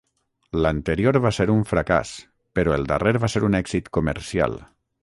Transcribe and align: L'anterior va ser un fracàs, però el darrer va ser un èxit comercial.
L'anterior 0.65 1.19
va 1.25 1.33
ser 1.39 1.47
un 1.57 1.61
fracàs, 1.73 2.15
però 2.59 2.77
el 2.79 2.89
darrer 2.95 3.15
va 3.27 3.31
ser 3.37 3.47
un 3.53 3.61
èxit 3.63 3.97
comercial. 4.01 4.61